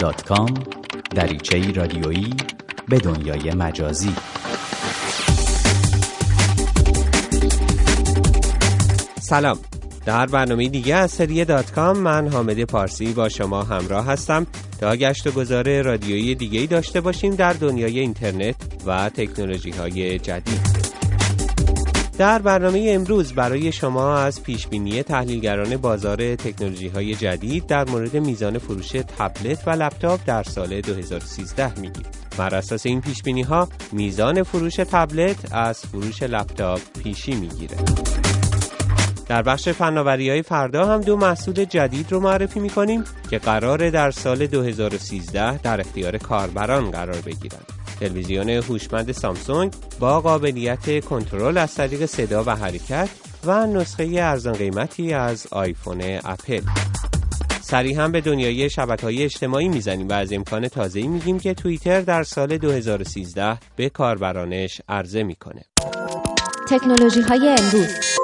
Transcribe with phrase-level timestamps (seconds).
[0.00, 0.52] www.facebook.com
[1.14, 2.34] دریچه رادیویی
[2.88, 4.14] به دنیای مجازی.
[9.20, 9.58] سلام.
[10.06, 14.46] در برنامه دیگه از سری دات کام من حامد پارسی با شما همراه هستم
[14.80, 18.56] تا گشت و گذار رادیویی دیگه داشته باشیم در دنیای اینترنت
[18.86, 20.69] و تکنولوژی های جدید.
[22.20, 28.58] در برنامه امروز برای شما از پیشبینی تحلیلگران بازار تکنولوژی های جدید در مورد میزان
[28.58, 32.02] فروش تبلت و لپتاپ در سال 2013 میگیم.
[32.38, 37.76] بر اساس این پیشبینی ها میزان فروش تبلت از فروش لپتاپ پیشی می‌گیره.
[39.28, 44.10] در بخش فناوری های فردا هم دو محصول جدید رو معرفی می‌کنیم که قرار در
[44.10, 47.79] سال 2013 در اختیار کاربران قرار بگیرند.
[48.00, 53.08] تلویزیون هوشمند سامسونگ با قابلیت کنترل از طریق صدا و حرکت
[53.46, 56.60] و نسخه ارزان قیمتی از آیفون اپل
[57.62, 62.00] سریع هم به دنیای شبکه های اجتماعی می‌زنیم و از امکان تازه‌ای میگیم که توییتر
[62.00, 65.64] در سال 2013 به کاربرانش عرضه می‌کنه.
[66.68, 68.19] تکنولوژی های امروز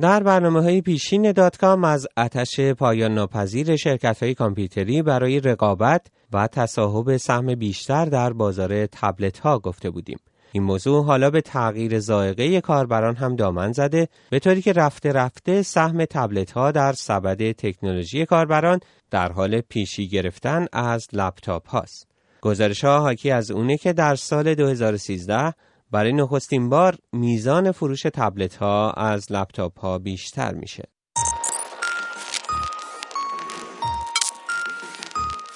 [0.00, 6.06] در برنامه های پیشین دات کام از اتش پایان ناپذیر شرکت های کامپیوتری برای رقابت
[6.32, 10.18] و تصاحب سهم بیشتر در بازار تبلت ها گفته بودیم.
[10.52, 15.62] این موضوع حالا به تغییر زائقه کاربران هم دامن زده به طوری که رفته رفته
[15.62, 22.08] سهم تبلت ها در سبد تکنولوژی کاربران در حال پیشی گرفتن از لپتاپ هاست.
[22.40, 25.54] گزارش ها حاکی از اونه که در سال 2013
[25.92, 30.91] برای نخستین بار میزان فروش تبلت ها از لپتاپ ها بیشتر میشه.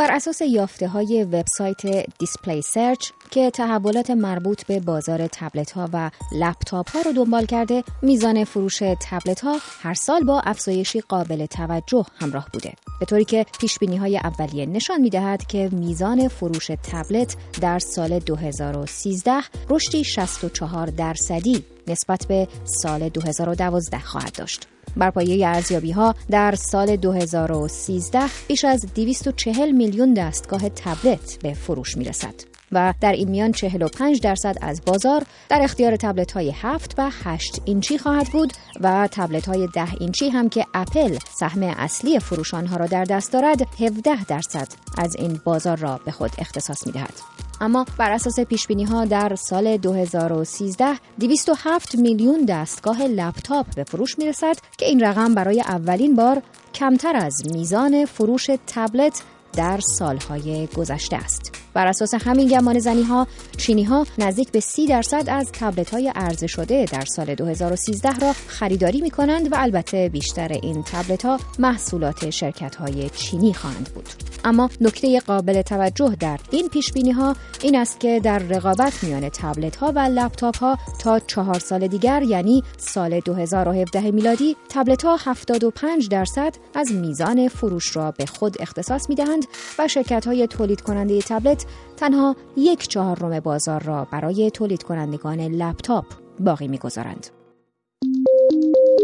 [0.00, 6.90] بر اساس یافته های وبسایت DisplaySearch که تحولات مربوط به بازار تبلت ها و لپتاپ
[6.90, 12.48] ها رو دنبال کرده میزان فروش تبلت ها هر سال با افزایشی قابل توجه همراه
[12.52, 17.36] بوده به طوری که پیش بینی های اولیه نشان می دهد که میزان فروش تبلت
[17.60, 19.32] در سال 2013
[19.70, 24.66] رشدی 64 درصدی نسبت به سال 2012 خواهد داشت.
[24.96, 31.96] بر پایه ارزیابی ها در سال 2013 بیش از 240 میلیون دستگاه تبلت به فروش
[31.96, 32.34] می رسد.
[32.72, 37.62] و در این میان 45 درصد از بازار در اختیار تبلت های 7 و 8
[37.64, 42.76] اینچی خواهد بود و تبلت های 10 اینچی هم که اپل سهم اصلی فروش آنها
[42.76, 44.68] را در دست دارد 17 درصد
[44.98, 47.49] از این بازار را به خود اختصاص می دهد.
[47.60, 50.86] اما بر اساس پیش بینی ها در سال 2013
[51.20, 56.42] 207 میلیون دستگاه لپتاپ به فروش می رسد که این رقم برای اولین بار
[56.74, 59.22] کمتر از میزان فروش تبلت
[59.52, 61.60] در سالهای گذشته است.
[61.74, 66.12] بر اساس همین گمان زنی ها چینی ها نزدیک به سی درصد از تبلت های
[66.14, 71.38] عرضه شده در سال 2013 را خریداری می کنند و البته بیشتر این تبلت ها
[71.58, 74.08] محصولات شرکت های چینی خواهند بود
[74.44, 79.28] اما نکته قابل توجه در این پیش بینی ها این است که در رقابت میان
[79.28, 85.16] تبلت ها و لپتاپ ها تا چهار سال دیگر یعنی سال 2017 میلادی تبلت ها
[85.24, 89.39] 75 درصد از میزان فروش را به خود اختصاص می دهند
[89.78, 96.04] و شرکت های تولید کننده تبلت تنها یک چهارم بازار را برای تولید کنندگان لپتاپ
[96.40, 97.26] باقی می‌گذارند.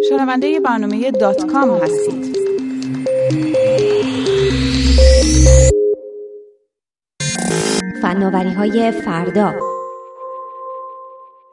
[0.08, 2.36] شنونده برنامه دات کام هستید.
[8.02, 9.54] فناوری های فردا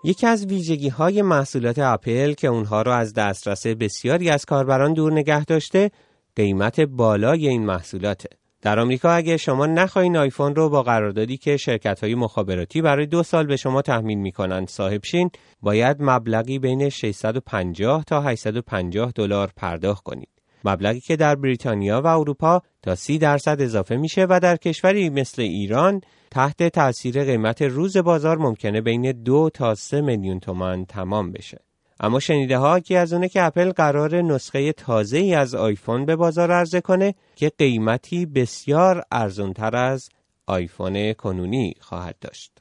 [0.03, 5.13] یکی از ویژگی های محصولات اپل که اونها را از دسترس بسیاری از کاربران دور
[5.13, 5.91] نگه داشته
[6.35, 8.29] قیمت بالای این محصولاته.
[8.63, 13.23] در آمریکا اگه شما نخواهید آیفون رو با قراردادی که شرکت های مخابراتی برای دو
[13.23, 15.29] سال به شما تحمیل می‌کنند صاحب شین
[15.61, 20.29] باید مبلغی بین 650 تا 850 دلار پرداخت کنید.
[20.65, 25.41] مبلغی که در بریتانیا و اروپا تا 30 درصد اضافه میشه و در کشوری مثل
[25.41, 26.01] ایران
[26.31, 31.59] تحت تاثیر قیمت روز بازار ممکنه بین دو تا 3 میلیون تومان تمام بشه.
[31.99, 36.15] اما شنیده ها حاکی از اونه که اپل قرار نسخه تازه ای از آیفون به
[36.15, 40.09] بازار عرضه کنه که قیمتی بسیار ارزونتر از
[40.47, 42.51] آیفون کنونی خواهد داشت.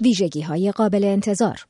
[0.00, 1.66] ویژگی های قابل انتظار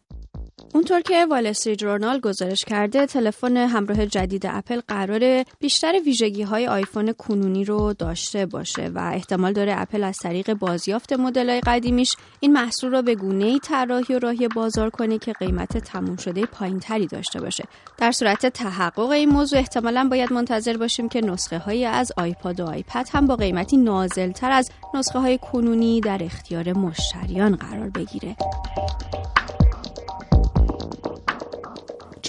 [0.75, 7.13] اونطور که وال استریت گزارش کرده تلفن همراه جدید اپل قرار بیشتر ویژگی های آیفون
[7.13, 12.53] کنونی رو داشته باشه و احتمال داره اپل از طریق بازیافت مدل های قدیمیش این
[12.53, 16.79] محصول رو به گونه ای طراحی و راهی بازار کنه که قیمت تموم شده پایین
[16.79, 17.65] تری داشته باشه.
[17.99, 22.67] در صورت تحقق این موضوع احتمالا باید منتظر باشیم که نسخه های از آیپاد و
[22.67, 28.37] آیپد هم با قیمتی نازل تر از نسخه های کنونی در اختیار مشتریان قرار بگیره.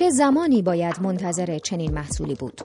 [0.02, 2.62] چه زمانی باید منتظر چنین محصولی بود؟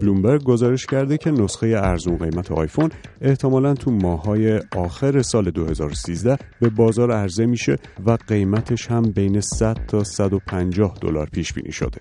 [0.00, 2.90] بلومبرگ گزارش کرده که نسخه ارزون قیمت آیفون
[3.20, 7.76] احتمالا تو ماهای آخر سال 2013 به بازار عرضه میشه
[8.06, 12.00] و قیمتش هم بین 100 تا 150 دلار پیش بینی شده.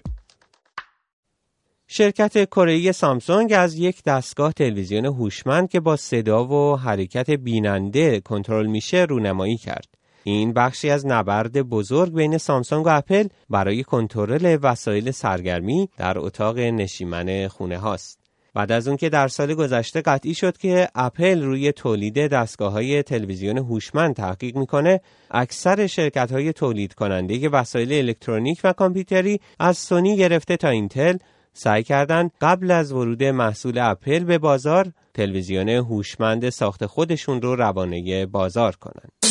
[1.88, 8.68] شرکت کره سامسونگ از یک دستگاه تلویزیون هوشمند که با صدا و حرکت بیننده کنترل
[8.68, 10.03] میشه رونمایی کرد.
[10.24, 16.60] این بخشی از نبرد بزرگ بین سامسونگ و اپل برای کنترل وسایل سرگرمی در اتاق
[16.60, 18.24] نشیمن خونه هاست.
[18.56, 23.04] بعد از اون که در سال گذشته قطعی شد که اپل روی تولید دستگاه های
[23.04, 30.18] تلویزیون هوشمند تحقیق می‌کنه اکثر شرکت های تولید کننده وسایل الکترونیک و کامپیوتری از سونی
[30.18, 31.18] گرفته تا اینتل
[31.54, 38.26] سعی کردند قبل از ورود محصول اپل به بازار تلویزیون هوشمند ساخت خودشون رو روانه
[38.26, 39.23] بازار کنند.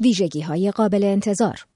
[0.00, 1.66] ویژگی های قابل انتظار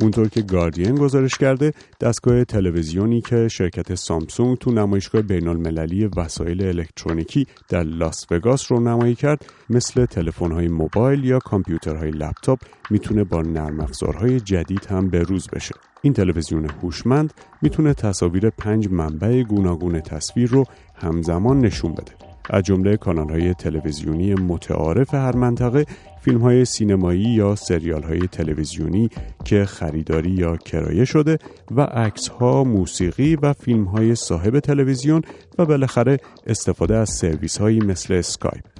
[0.00, 6.66] اونطور که گاردین گزارش کرده دستگاه تلویزیونی که شرکت سامسونگ تو نمایشگاه بین المللی وسایل
[6.66, 12.58] الکترونیکی در لاس وگاس رو نمایی کرد مثل تلفن‌های موبایل یا کامپیوترهای لپتاپ
[12.90, 15.74] می‌تونه با نرم افزارهای جدید هم به روز بشه.
[16.02, 22.31] این تلویزیون هوشمند می‌تونه تصاویر پنج منبع گوناگون تصویر رو همزمان نشون بده.
[22.50, 25.86] از جمله کانال های تلویزیونی متعارف هر منطقه
[26.20, 29.10] فیلم های سینمایی یا سریال های تلویزیونی
[29.44, 31.38] که خریداری یا کرایه شده
[31.70, 35.22] و عکس ها، موسیقی و فیلم های صاحب تلویزیون
[35.58, 38.71] و بالاخره استفاده از سرویس هایی مثل اسکایپ.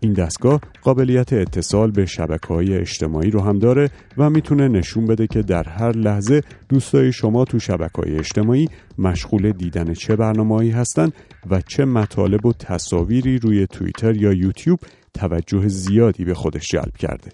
[0.00, 5.26] این دستگاه قابلیت اتصال به شبکه های اجتماعی رو هم داره و می‌تونه نشون بده
[5.26, 8.68] که در هر لحظه دوستای شما تو شبکه های اجتماعی
[8.98, 11.10] مشغول دیدن چه برنامه‌ای هستن
[11.50, 14.78] و چه مطالب و تصاویری روی توییتر یا یوتیوب
[15.14, 17.30] توجه زیادی به خودش جلب کرده.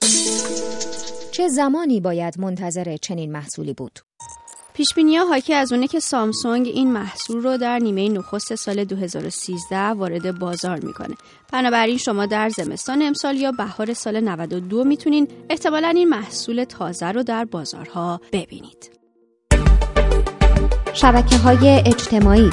[1.32, 3.98] چه زمانی باید منتظر چنین محصولی بود؟
[4.76, 9.78] پیش ها حاکی از اونه که سامسونگ این محصول رو در نیمه نخست سال 2013
[9.78, 11.14] وارد بازار می‌کنه.
[11.52, 17.22] بنابراین شما در زمستان امسال یا بهار سال 92 می‌تونین احتمالا این محصول تازه رو
[17.22, 18.90] در بازارها ببینید.
[20.94, 22.50] شبکه های اجتماعی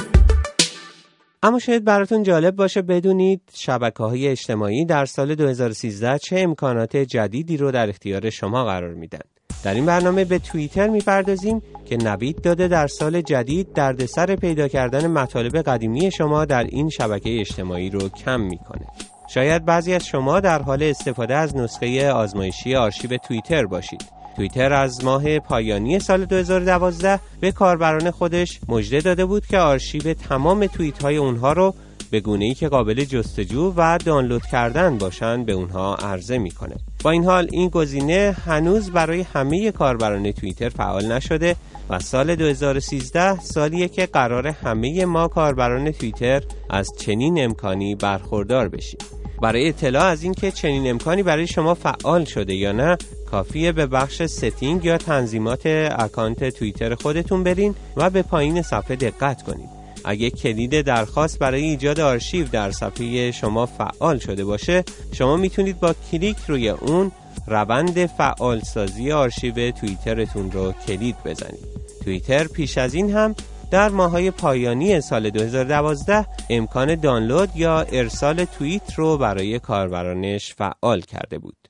[1.44, 7.56] اما شاید براتون جالب باشه بدونید شبکه های اجتماعی در سال 2013 چه امکانات جدیدی
[7.56, 9.20] رو در اختیار شما قرار میدن.
[9.64, 15.06] در این برنامه به توییتر می‌پردازیم که نوید داده در سال جدید دردسر پیدا کردن
[15.06, 18.86] مطالب قدیمی شما در این شبکه اجتماعی رو کم می‌کنه.
[19.34, 24.23] شاید بعضی از شما در حال استفاده از نسخه آزمایشی آرشیو توییتر باشید.
[24.36, 30.66] توییتر از ماه پایانی سال 2012 به کاربران خودش مژده داده بود که آرشیو تمام
[30.66, 31.74] توییت های اونها رو
[32.10, 36.76] به گونه ای که قابل جستجو و دانلود کردن باشند به اونها عرضه می‌کنه.
[37.04, 41.56] با این حال این گزینه هنوز برای همه کاربران توییتر فعال نشده
[41.90, 49.00] و سال 2013 سالیه که قرار همه ما کاربران توییتر از چنین امکانی برخوردار بشیم.
[49.42, 52.96] برای اطلاع از اینکه چنین امکانی برای شما فعال شده یا نه
[53.34, 55.66] کافیه به بخش setting یا تنظیمات
[55.98, 59.68] اکانت توییتر خودتون برین و به پایین صفحه دقت کنید.
[60.04, 65.94] اگه کلید درخواست برای ایجاد آرشیو در صفحه شما فعال شده باشه شما می‌تونید با
[66.12, 67.12] کلیک روی اون
[67.46, 71.66] روند فعالسازی آرشیو توییترتون رو کلید بزنید.
[72.04, 73.34] توییتر پیش از این هم
[73.70, 81.38] در ماهای پایانی سال 2012 امکان دانلود یا ارسال توییت رو برای کاربرانش فعال کرده
[81.38, 81.63] بود.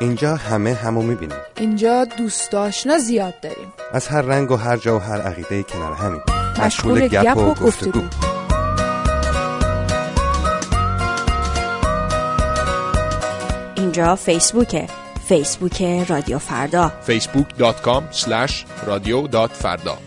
[0.00, 1.36] اینجا همه همو می‌بینیم.
[1.56, 3.72] اینجا دوست آشنا زیاد داریم.
[3.92, 6.20] از هر رنگ و هر جا و هر عقیده کنار همین.
[6.58, 8.02] مشغول گپ و گفتگو.
[13.76, 14.86] اینجا فیسبوکه.
[15.28, 16.92] فیسبوک رادیو فردا.
[17.06, 18.02] facebook.com
[18.86, 19.98] رادیو.فردا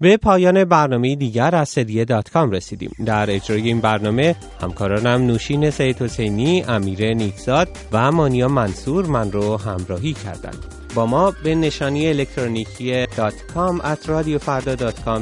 [0.00, 2.90] به پایان برنامه دیگر از سدیه دات کام رسیدیم.
[3.06, 9.56] در اجرای این برنامه همکارانم نوشین سید حسینی امیر نیکزاد و مانیا منصور من رو
[9.56, 10.64] همراهی کردند.
[10.94, 14.08] با ما به نشانی الکترونیکی .com at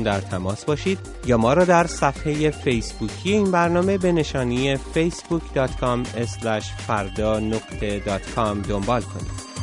[0.05, 6.07] در تماس باشید یا ما را در صفحه فیسبوکی این برنامه به نشانی facebook.com
[6.87, 7.41] فردا
[8.69, 9.58] دنبال کنید.